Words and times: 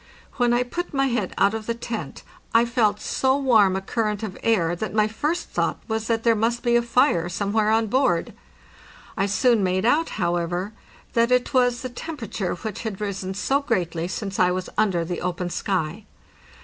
When 0.37 0.51
I 0.51 0.63
put 0.63 0.95
my 0.95 1.09
head 1.09 1.31
out 1.37 1.53
of 1.53 1.67
the 1.67 1.75
tent 1.75 2.23
I 2.55 2.65
felt 2.65 2.99
so 2.99 3.37
warm 3.37 3.75
a 3.75 3.81
current 3.81 4.23
of 4.23 4.35
air 4.41 4.75
that 4.75 4.95
my 4.95 5.07
first 5.07 5.49
thought 5.49 5.79
was 5.87 6.07
that 6.07 6.23
there 6.23 6.33
must 6.35 6.63
be 6.63 6.81
fire 6.81 7.29
somewhere 7.29 7.69
on 7.69 7.85
board. 7.85 8.33
I 9.15 9.27
soon 9.27 9.63
made 9.63 9.85
out, 9.85 10.09
however, 10.17 10.73
that 11.13 11.29
it 11.31 11.53
was 11.53 11.83
the 11.83 11.89
temperature 11.89 12.55
which 12.55 12.81
had 12.81 12.99
risen 12.99 13.35
so 13.35 13.59
greatly 13.61 14.07
since 14.07 14.39
I 14.39 14.49
was 14.49 14.71
under 14.75 15.05
the 15.05 15.21
open 15.21 15.51
sky. 15.51 16.05